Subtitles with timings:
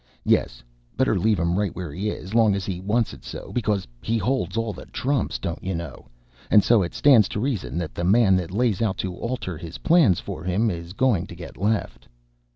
[0.25, 0.63] Yes,
[0.97, 4.17] better leave him right wher' he is, long as he wants it so; becuz he
[4.17, 6.07] holds all the trumps, don't you know,
[6.49, 9.77] and so it stands to reason that the man that lays out to alter his
[9.77, 12.07] plans for him is going to get left."